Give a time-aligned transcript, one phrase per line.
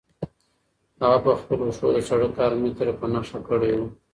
[1.01, 3.79] هغه په خپلو پښو د سړک هر متر په نښه کړی و.